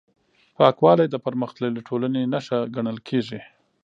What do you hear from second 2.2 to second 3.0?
نښه ګڼل